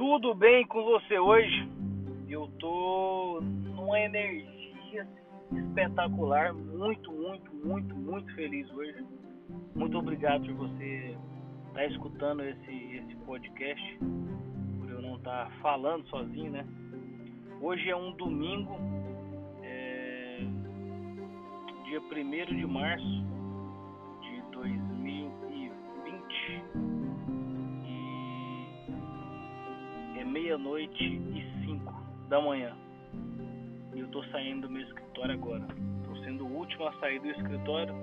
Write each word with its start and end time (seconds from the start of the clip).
Tudo 0.00 0.34
bem 0.34 0.66
com 0.66 0.82
você 0.82 1.18
hoje? 1.18 1.68
Eu 2.26 2.50
tô 2.58 3.38
numa 3.42 4.00
energia 4.00 5.06
espetacular, 5.52 6.54
muito, 6.54 7.12
muito, 7.12 7.54
muito, 7.54 7.94
muito 7.94 8.34
feliz 8.34 8.66
hoje. 8.70 9.04
Muito 9.74 9.98
obrigado 9.98 10.46
por 10.46 10.68
você 10.68 11.14
estar 11.68 11.74
tá 11.74 11.84
escutando 11.84 12.42
esse, 12.42 12.72
esse 12.96 13.14
podcast, 13.26 13.98
por 14.78 14.90
eu 14.90 15.02
não 15.02 15.16
estar 15.16 15.44
tá 15.44 15.50
falando 15.60 16.08
sozinho, 16.08 16.50
né? 16.50 16.66
Hoje 17.60 17.90
é 17.90 17.94
um 17.94 18.12
domingo, 18.12 18.78
é, 19.62 20.38
dia 21.84 22.00
1 22.00 22.56
de 22.56 22.66
março 22.66 23.26
e 30.60 30.84
é 30.84 30.88
meia-noite 30.90 31.04
e 31.04 31.64
cinco 31.64 31.92
da 32.28 32.40
manhã. 32.40 32.76
E 33.94 34.00
eu 34.00 34.08
tô 34.08 34.22
saindo 34.24 34.68
do 34.68 34.72
meu 34.72 34.82
escritório 34.82 35.34
agora. 35.34 35.66
Tô 36.04 36.16
sendo 36.16 36.46
o 36.46 36.56
último 36.58 36.86
a 36.86 36.92
sair 37.00 37.18
do 37.20 37.30
escritório. 37.30 37.94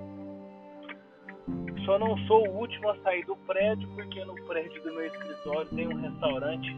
Só 1.84 1.98
não 1.98 2.18
sou 2.26 2.46
o 2.48 2.58
último 2.58 2.90
a 2.90 2.96
sair 2.98 3.24
do 3.24 3.36
prédio, 3.36 3.88
porque 3.94 4.24
no 4.24 4.34
prédio 4.46 4.82
do 4.82 4.92
meu 4.92 5.06
escritório 5.06 5.70
tem 5.70 5.88
um 5.88 6.00
restaurante 6.00 6.76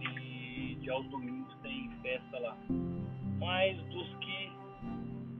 e 0.00 0.74
de 0.74 0.90
aos 0.90 1.06
domingos 1.08 1.54
tem 1.62 1.90
festa 2.02 2.38
lá. 2.38 2.56
Mas 3.38 3.78
dos 3.84 4.16
que 4.16 4.52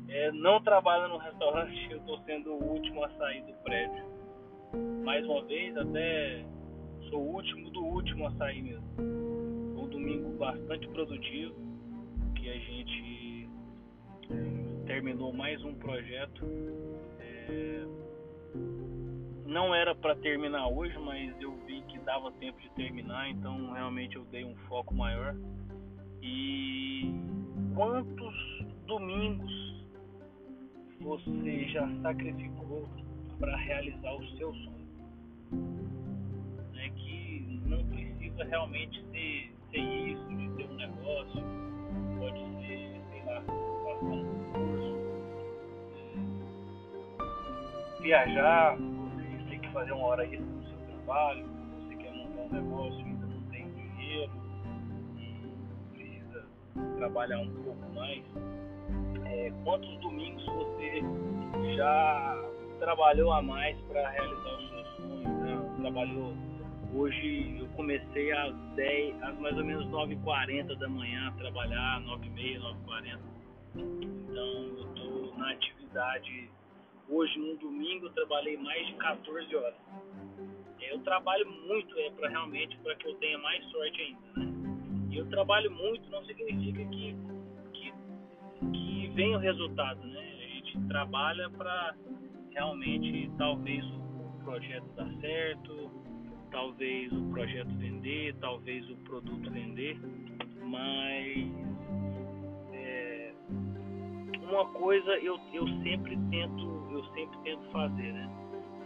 é, 0.09 0.33
não 0.33 0.63
trabalham 0.63 1.09
no 1.09 1.19
restaurante, 1.19 1.89
eu 1.91 2.01
tô 2.01 2.17
sendo 2.21 2.53
o 2.53 2.73
último 2.73 3.05
a 3.05 3.11
sair 3.11 3.43
do 3.43 3.53
prédio. 3.63 4.05
Mais 5.05 5.27
uma 5.27 5.43
vez, 5.45 5.77
até 5.77 6.45
sou 7.11 7.21
o 7.21 7.35
último 7.35 7.71
do 7.71 7.85
último 7.85 8.27
a 8.27 8.33
sair 8.33 8.63
mesmo. 8.63 9.30
Domingo 10.11 10.37
bastante 10.39 10.89
produtivo, 10.89 11.55
que 12.35 12.51
a 12.51 12.59
gente 12.59 13.49
é, 14.29 14.87
terminou 14.87 15.33
mais 15.33 15.63
um 15.65 15.73
projeto. 15.75 16.45
É, 17.21 17.85
não 19.47 19.73
era 19.73 19.95
para 19.95 20.17
terminar 20.17 20.67
hoje, 20.67 20.99
mas 20.99 21.41
eu 21.41 21.55
vi 21.65 21.81
que 21.83 21.97
dava 22.01 22.33
tempo 22.33 22.61
de 22.61 22.69
terminar, 22.71 23.31
então 23.31 23.73
realmente 23.73 24.17
eu 24.17 24.25
dei 24.25 24.45
um 24.45 24.57
foco 24.69 24.93
maior. 24.93 25.37
E 26.21 27.15
quantos 27.77 28.65
domingos 28.87 29.87
você 31.01 31.69
já 31.69 31.89
sacrificou 32.03 32.89
para 33.39 33.57
realizar 33.57 34.13
o 34.15 34.27
seu 34.37 34.53
sonho? 34.53 34.91
É 36.75 36.89
que 36.89 37.61
não 37.65 37.85
precisa 37.85 38.43
realmente 38.45 39.01
ser, 39.13 39.60
ser 39.71 39.79
isso, 39.79 40.25
de 40.29 40.49
ter 40.51 40.69
um 40.69 40.75
negócio, 40.75 41.43
pode 42.19 42.41
ser, 42.67 43.01
sei 43.11 43.23
lá, 43.27 43.41
passar 43.41 44.07
um 44.07 44.25
curso, 44.53 44.99
é, 47.99 48.03
viajar, 48.03 48.77
você 48.77 49.45
tem 49.49 49.61
que 49.61 49.69
fazer 49.69 49.93
uma 49.93 50.07
hora 50.07 50.25
extra 50.25 50.41
no 50.41 50.63
seu 50.65 50.79
trabalho, 50.79 51.47
você 51.89 51.95
quer 51.97 52.13
montar 52.13 52.43
um 52.43 52.49
negócio 52.49 53.05
ainda 53.05 53.27
não 53.27 53.41
tem 53.51 53.71
dinheiro 53.73 54.33
e 55.17 55.45
precisa 55.95 56.47
trabalhar 56.97 57.39
um 57.39 57.51
pouco 57.63 57.95
mais. 57.95 58.25
É, 59.27 59.53
quantos 59.65 59.97
domingos 60.01 60.45
você 60.47 61.03
já 61.77 62.37
trabalhou 62.81 63.33
a 63.33 63.41
mais 63.41 63.79
para 63.83 64.09
realizar 64.11 64.59
os 64.59 64.69
seus 64.69 64.89
sonhos? 64.97 65.23
Né? 65.23 65.77
Trabalhou 65.81 66.35
Hoje 66.93 67.57
eu 67.59 67.69
comecei 67.77 68.33
às 68.33 68.55
10, 68.75 69.23
às 69.23 69.39
mais 69.39 69.57
ou 69.57 69.65
menos 69.65 69.87
9h40 69.87 70.77
da 70.77 70.89
manhã 70.89 71.29
a 71.29 71.33
trabalhar, 71.33 72.03
9h30, 72.03 72.61
9h40. 72.61 73.19
Então 73.77 74.65
eu 74.65 74.89
estou 74.89 75.39
na 75.39 75.53
atividade. 75.53 76.51
Hoje, 77.09 77.39
num 77.39 77.57
domingo, 77.57 78.07
eu 78.07 78.13
trabalhei 78.13 78.57
mais 78.57 78.87
de 78.87 78.95
14 78.95 79.57
horas. 79.57 79.75
Eu 80.81 80.99
trabalho 81.01 81.49
muito 81.69 81.97
é 81.99 82.11
para 82.11 82.29
realmente 82.29 82.77
para 82.79 82.97
que 82.97 83.07
eu 83.07 83.15
tenha 83.17 83.39
mais 83.39 83.65
sorte 83.67 84.01
ainda, 84.01 84.41
né? 84.41 84.53
E 85.11 85.17
eu 85.17 85.29
trabalho 85.29 85.71
muito 85.71 86.09
não 86.11 86.25
significa 86.25 86.85
que, 86.87 87.17
que, 87.73 87.93
que 88.73 89.09
venha 89.15 89.37
o 89.37 89.41
resultado, 89.41 90.05
né? 90.07 90.21
A 90.21 90.47
gente 90.55 90.89
trabalha 90.89 91.49
para 91.51 91.95
realmente 92.53 93.31
talvez 93.39 93.85
o 93.85 94.41
projeto 94.43 94.87
dar 94.97 95.11
certo, 95.21 96.00
talvez 96.51 97.13
o 97.13 97.31
projeto 97.31 97.75
vender, 97.77 98.35
talvez 98.41 98.89
o 98.91 98.97
produto 98.99 99.51
vender, 99.51 99.99
mas 100.63 101.51
é, 102.73 103.33
uma 104.43 104.67
coisa 104.67 105.11
eu, 105.19 105.39
eu 105.53 105.67
sempre 105.83 106.17
tento 106.31 106.81
eu 106.91 107.05
sempre 107.15 107.39
tento 107.45 107.71
fazer, 107.71 108.13
né? 108.13 108.29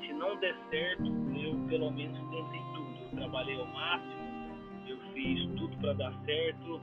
Se 0.00 0.12
não 0.12 0.38
der 0.38 0.54
certo, 0.70 1.04
eu 1.36 1.58
pelo 1.68 1.90
menos 1.90 2.18
tentei 2.30 2.60
tudo. 2.74 2.94
Eu 3.02 3.18
trabalhei 3.18 3.58
ao 3.58 3.66
máximo, 3.66 4.58
eu 4.86 4.98
fiz 5.12 5.46
tudo 5.56 5.76
para 5.78 5.94
dar 5.94 6.12
certo, 6.24 6.80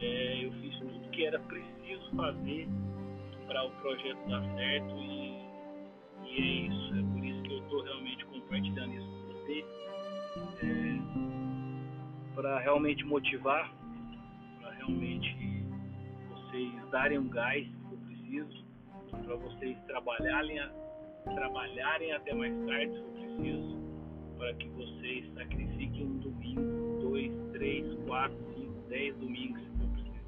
é, 0.00 0.44
eu 0.44 0.52
fiz 0.52 0.78
tudo 0.78 1.10
que 1.10 1.24
era 1.24 1.38
preciso 1.40 2.16
fazer 2.16 2.68
para 3.46 3.64
o 3.64 3.70
projeto 3.80 4.28
dar 4.28 4.42
certo 4.54 4.94
e, 4.98 5.48
e 6.24 6.36
é 6.36 6.40
isso. 6.68 6.94
É 6.94 7.02
por 7.02 7.24
isso 7.24 7.42
que 7.42 7.52
eu 7.52 7.58
estou 7.58 7.82
realmente 7.82 8.26
compartilhando 8.26 8.94
isso 8.94 9.06
com 9.06 9.32
você 9.32 9.64
para 12.38 12.60
realmente 12.60 13.04
motivar, 13.04 13.68
para 14.60 14.70
realmente 14.74 15.36
vocês 16.28 16.72
darem 16.92 17.18
um 17.18 17.28
gás 17.28 17.66
se 17.66 17.80
for 17.80 17.98
preciso, 17.98 18.64
para 19.24 19.34
vocês 19.34 19.76
trabalharem, 19.88 20.60
trabalharem 21.24 22.12
até 22.12 22.32
mais 22.32 22.54
tarde 22.64 22.92
se 22.92 23.00
for 23.00 23.10
preciso, 23.10 23.76
para 24.38 24.54
que 24.54 24.68
vocês 24.68 25.34
sacrifiquem 25.34 26.06
um 26.06 26.18
domingo, 26.18 27.00
dois, 27.00 27.32
três, 27.54 27.92
quatro, 28.06 28.38
cinco, 28.54 28.88
dez 28.88 29.16
domingos 29.16 29.60
se 29.60 29.70
for 29.70 29.88
preciso. 29.88 30.18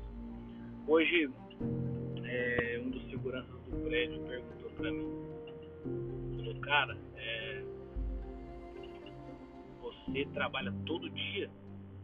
Hoje, 0.89 1.31
é, 2.25 2.83
um 2.85 2.91
dos 2.91 3.09
seguranças 3.09 3.63
do 3.67 3.89
prédio 3.89 4.21
perguntou 4.23 4.71
para 4.73 4.91
mim, 4.91 5.07
falou, 6.39 6.61
cara, 6.63 6.99
é, 7.15 7.63
você 9.81 10.25
trabalha 10.35 10.75
todo 10.85 11.09
dia? 11.09 11.49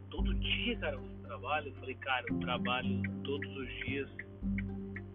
Todo 0.09 0.33
dia, 0.35 0.77
cara, 0.77 0.97
você 0.97 1.17
trabalha? 1.23 1.67
Eu 1.67 1.73
falei, 1.75 1.95
cara, 1.95 2.25
eu 2.29 2.39
trabalho 2.39 3.01
todos 3.23 3.57
os 3.57 3.67
dias, 3.85 4.09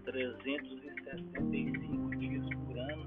365 0.05 2.17
dias 2.17 2.47
por 2.67 2.79
ano, 2.79 3.07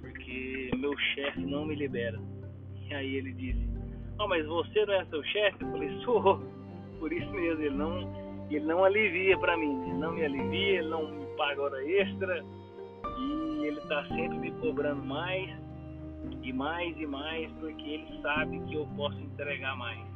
porque 0.00 0.70
meu 0.76 0.96
chefe 0.98 1.40
não 1.40 1.66
me 1.66 1.74
libera. 1.74 2.18
E 2.88 2.94
aí 2.94 3.16
ele 3.16 3.32
disse, 3.32 3.68
não, 4.18 4.28
mas 4.28 4.46
você 4.46 4.86
não 4.86 4.94
é 4.94 5.04
seu 5.06 5.22
chefe? 5.24 5.62
Eu 5.62 5.70
falei, 5.70 5.90
sou. 6.04 6.40
Por 6.98 7.12
isso 7.12 7.30
mesmo, 7.32 7.62
ele 7.62 7.76
não, 7.76 8.46
ele 8.50 8.64
não 8.64 8.84
alivia 8.84 9.36
para 9.38 9.56
mim, 9.56 9.82
ele 9.82 9.98
não 9.98 10.12
me 10.12 10.24
alivia, 10.24 10.78
ele 10.78 10.88
não 10.88 11.10
me 11.10 11.26
paga 11.36 11.62
hora 11.62 11.90
extra 11.90 12.44
e 13.18 13.66
ele 13.66 13.80
tá 13.82 14.04
sempre 14.06 14.38
me 14.38 14.50
cobrando 14.52 15.04
mais 15.04 15.50
e 16.42 16.52
mais 16.52 16.98
e 16.98 17.06
mais 17.06 17.50
porque 17.52 17.82
ele 17.82 18.22
sabe 18.22 18.58
que 18.60 18.74
eu 18.74 18.86
posso 18.96 19.18
entregar 19.20 19.76
mais. 19.76 20.13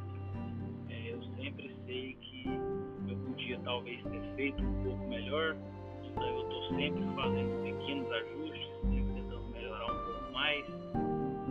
Talvez 3.69 4.01
ter 4.01 4.35
feito 4.35 4.63
um 4.63 4.83
pouco 4.83 5.07
melhor, 5.07 5.55
então 6.03 6.27
eu 6.27 6.41
estou 6.41 6.63
sempre 6.69 7.03
fazendo 7.15 7.63
pequenos 7.63 8.11
ajustes, 8.11 8.67
sempre 8.81 9.13
tentando 9.13 9.49
melhorar 9.49 9.85
um 9.85 10.05
pouco 10.05 10.33
mais, 10.33 10.65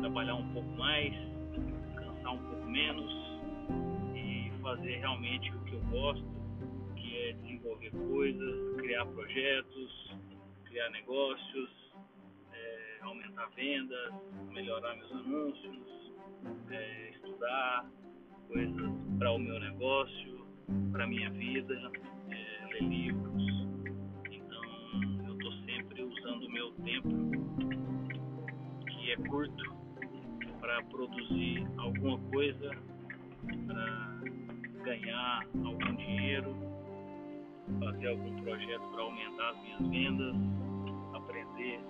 trabalhar 0.01 0.35
um 0.35 0.53
pouco 0.53 0.69
mais, 0.71 1.15
cansar 1.95 2.35
um 2.35 2.39
pouco 2.39 2.67
menos 2.67 3.13
e 4.17 4.51
fazer 4.61 4.97
realmente 4.97 5.49
o 5.53 5.61
que 5.61 5.75
eu 5.75 5.81
gosto, 5.93 6.27
que 6.97 7.17
é 7.19 7.33
desenvolver 7.35 7.93
coisas, 7.93 8.77
criar 8.81 9.07
projetos, 9.07 10.17
criar 10.65 10.91
negócios 10.91 11.79
aumentar 13.01 13.49
vendas, 13.57 14.13
melhorar 14.51 14.95
meus 14.97 15.13
anúncios, 15.13 16.13
é, 16.69 17.11
estudar 17.11 17.89
coisas 18.49 18.91
para 19.19 19.33
o 19.33 19.39
meu 19.39 19.59
negócio, 19.61 20.38
para 20.93 21.07
minha 21.07 21.31
vida, 21.31 21.75
é, 22.31 22.67
ler 22.73 22.83
livros. 22.83 23.67
Então 24.31 25.27
eu 25.27 25.35
estou 25.35 25.53
sempre 25.65 26.03
usando 26.03 26.45
o 26.45 26.51
meu 26.51 26.71
tempo, 26.73 27.09
que 28.87 29.13
é 29.13 29.17
curto, 29.29 29.77
para 30.61 30.83
produzir 30.85 31.67
alguma 31.79 32.19
coisa, 32.31 32.71
para 33.67 34.21
ganhar 34.85 35.47
algum 35.65 35.97
dinheiro, 35.97 36.57
fazer 37.79 38.09
algum 38.09 38.37
projeto 38.43 38.83
para 38.93 39.03
aumentar 39.03 39.51
as 39.51 39.63
minhas 39.63 39.89
vendas, 39.89 40.35
aprender 41.15 41.81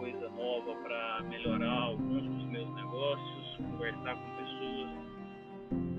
coisa 0.00 0.30
nova 0.30 0.74
para 0.82 1.22
melhorar 1.28 1.78
alguns 1.82 2.22
dos 2.22 2.44
meus 2.46 2.74
negócios, 2.74 3.56
conversar 3.58 4.16
com 4.16 4.30
pessoas, 4.36 4.90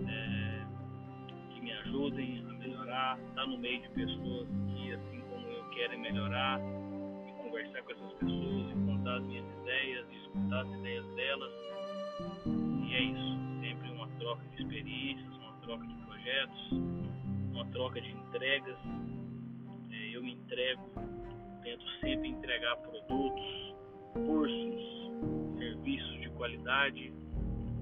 é, 0.08 0.41
ajudem 1.86 2.44
a 2.48 2.54
melhorar, 2.54 3.20
estar 3.20 3.42
tá 3.42 3.48
no 3.48 3.58
meio 3.58 3.82
de 3.82 3.90
pessoas 3.90 4.48
que, 4.68 4.94
assim 4.94 5.22
como 5.30 5.48
eu, 5.48 5.64
querem 5.70 6.00
melhorar, 6.00 6.60
e 7.28 7.44
conversar 7.44 7.82
com 7.84 7.92
essas 7.92 8.14
pessoas, 8.14 8.72
e 8.72 8.86
contar 8.86 9.18
as 9.18 9.24
minhas 9.24 9.46
ideias, 9.62 10.06
e 10.12 10.16
escutar 10.18 10.62
as 10.62 10.80
ideias 10.80 11.06
delas. 11.16 11.52
E 12.88 12.94
é 12.94 13.02
isso, 13.04 13.40
sempre 13.62 13.92
uma 13.92 14.08
troca 14.20 14.44
de 14.50 14.62
experiências, 14.62 15.36
uma 15.38 15.54
troca 15.62 15.88
de 15.88 15.94
projetos, 16.06 16.72
uma 17.52 17.66
troca 17.68 18.02
de 18.02 18.12
entregas. 18.12 18.78
É, 19.92 20.16
eu 20.16 20.24
me 20.24 20.34
entrego, 20.34 20.90
tento 21.64 21.86
sempre 22.00 22.30
entregar 22.30 22.76
produtos, 22.78 23.76
cursos, 24.14 25.58
serviços 25.58 26.22
de 26.22 26.30
qualidade 26.32 27.14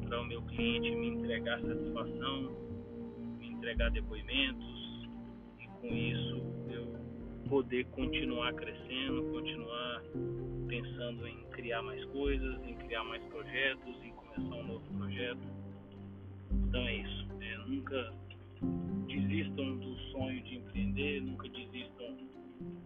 para 0.07 0.21
o 0.21 0.25
meu 0.25 0.41
cliente 0.43 0.89
me 0.95 1.07
entregar 1.09 1.59
satisfação, 1.61 2.68
entregar 3.59 3.91
depoimentos 3.91 5.09
e 5.59 5.67
com 5.67 5.87
isso 5.87 6.41
eu 6.69 7.49
poder 7.49 7.85
continuar 7.87 8.53
crescendo, 8.53 9.31
continuar 9.33 10.01
pensando 10.67 11.27
em 11.27 11.43
criar 11.51 11.81
mais 11.81 12.03
coisas, 12.05 12.63
em 12.65 12.75
criar 12.75 13.03
mais 13.03 13.21
projetos, 13.25 14.01
em 14.01 14.11
começar 14.13 14.55
um 14.55 14.67
novo 14.67 14.85
projeto. 14.97 15.41
Então 16.51 16.81
é 16.87 16.95
isso. 16.95 17.27
É, 17.41 17.57
nunca 17.67 18.13
desistam 19.07 19.77
do 19.77 19.95
sonho 20.11 20.41
de 20.43 20.55
empreender, 20.55 21.21
nunca 21.21 21.49
desistam 21.49 22.15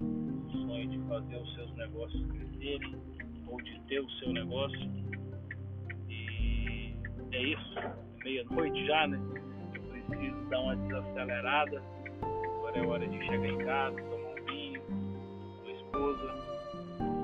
do 0.10 0.52
sonho 0.68 0.90
de 0.90 1.00
fazer 1.08 1.38
os 1.38 1.54
seus 1.54 1.76
negócios 1.76 2.26
crescerem 2.32 2.96
ou 3.48 3.62
de 3.62 3.80
ter 3.82 4.00
o 4.00 4.10
seu 4.12 4.34
negócio 4.34 5.04
é 7.32 7.42
isso, 7.42 7.74
meia-noite 8.24 8.86
já, 8.86 9.08
né? 9.08 9.20
Preciso 10.14 10.46
dar 10.48 10.60
uma 10.60 10.76
desacelerada. 10.76 11.82
Agora 12.22 12.78
é 12.78 12.86
hora 12.86 13.08
de 13.08 13.18
chegar 13.26 13.48
em 13.48 13.58
casa, 13.58 13.96
tomar 13.98 14.30
um 14.30 14.46
vinho 14.46 14.82
com 14.84 15.66
a 15.66 15.72
esposa 15.72 16.36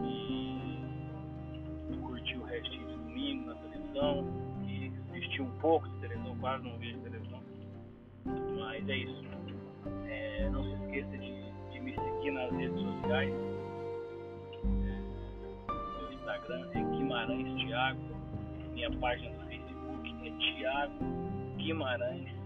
e 0.07 1.97
curtir 2.01 2.37
o 2.37 2.43
restinho 2.45 2.87
de 2.87 2.95
domingo 2.95 3.45
na 3.45 3.55
televisão 3.55 4.25
e 4.67 4.91
assistir 5.11 5.41
um 5.43 5.51
pouco 5.59 5.87
de 5.87 5.99
televisão, 5.99 6.35
quase 6.39 6.63
não 6.67 6.79
vejo 6.79 6.97
televisão. 7.01 7.39
Mas 8.57 8.89
é 8.89 8.97
isso. 8.97 9.23
É, 10.07 10.49
não 10.49 10.63
se 10.63 10.83
esqueça 10.83 11.17
de, 11.17 11.71
de, 11.71 11.79
me 11.79 11.93
seguir 11.93 12.31
nas 12.31 12.51
redes 12.53 12.81
sociais. 12.81 13.33
É, 14.63 15.01
meu 15.99 16.11
Instagram 16.11 16.67
é 16.73 16.97
Guimarães 16.97 17.53
Thiago, 17.53 17.99
minha 18.73 18.91
página 18.93 19.37
do 19.37 19.49
é 19.51 20.31
Tiago 20.39 20.93
Guimarães, 21.57 22.38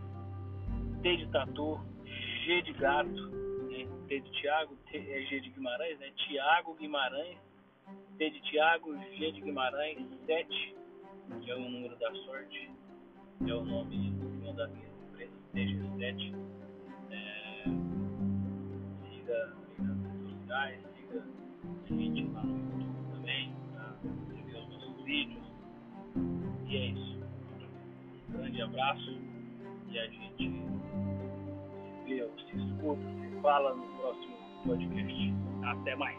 T 1.04 1.18
de 1.18 1.28
Tatu, 1.28 1.82
G 2.46 2.62
de 2.62 2.72
Gato, 2.74 3.28
né? 3.70 3.86
T 4.08 4.22
de 4.22 4.32
Tiago, 4.32 4.78
é 4.94 5.22
G 5.24 5.42
de 5.42 5.50
Guimarães, 5.50 6.00
né? 6.00 6.10
Tiago 6.16 6.76
Guimarães, 6.76 7.38
T 8.18 8.30
de 8.30 8.40
Tiago, 8.44 8.96
G 9.18 9.34
de 9.34 9.42
Guimarães, 9.42 9.98
7, 10.26 10.76
que 11.44 11.52
é 11.52 11.56
o 11.56 11.60
número 11.60 11.94
da 11.98 12.10
sorte, 12.24 12.72
é 13.46 13.54
o 13.54 13.66
nome 13.66 13.98
de 13.98 14.26
uma 14.46 14.54
das 14.54 14.72
minhas 14.72 14.94
empresas, 15.10 15.36
TG7. 15.54 16.36
É, 17.12 17.64
siga 19.12 19.54
nas 19.80 19.98
redes 20.06 20.40
sociais, 20.40 20.82
siga 20.96 21.28
o 21.92 21.96
vídeo 21.98 22.32
lá 22.32 22.44
no 22.44 22.82
YouTube 22.82 23.12
também, 23.12 23.54
para 23.74 24.42
ver 24.42 24.58
os 24.58 24.70
nossos 24.70 25.04
vídeos. 25.04 25.44
E 26.66 26.78
é 26.78 26.86
isso 26.88 27.14
grande 28.30 28.62
abraço 28.62 29.34
e 29.94 30.00
a 30.00 30.08
gente 30.08 30.36
se 30.38 30.50
vê, 32.08 32.24
ou 32.24 32.32
se 32.40 32.58
escuta, 32.58 33.02
se 33.02 33.42
fala 33.42 33.76
no 33.76 33.84
próximo 33.98 34.36
podcast. 34.66 35.34
Até 35.64 35.96
mais. 35.96 36.18